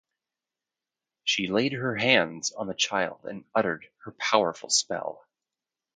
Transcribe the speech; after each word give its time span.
She 1.23 1.45
laid 1.45 1.73
her 1.73 1.95
hands 1.95 2.51
on 2.53 2.65
the 2.65 2.73
child 2.73 3.19
and 3.25 3.45
uttered 3.53 3.85
her 4.03 4.13
powerful 4.13 4.71
spell. 4.71 5.27